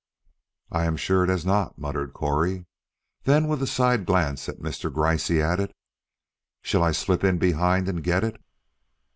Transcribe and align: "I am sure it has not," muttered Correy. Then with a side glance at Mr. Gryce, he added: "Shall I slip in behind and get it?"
"I 0.71 0.85
am 0.85 0.97
sure 0.97 1.23
it 1.23 1.29
has 1.29 1.45
not," 1.45 1.77
muttered 1.77 2.11
Correy. 2.15 2.65
Then 3.25 3.47
with 3.47 3.61
a 3.61 3.67
side 3.67 4.07
glance 4.07 4.49
at 4.49 4.57
Mr. 4.57 4.91
Gryce, 4.91 5.27
he 5.27 5.39
added: 5.39 5.75
"Shall 6.63 6.81
I 6.81 6.91
slip 6.91 7.23
in 7.23 7.37
behind 7.37 7.87
and 7.87 8.01
get 8.03 8.23
it?" 8.23 8.41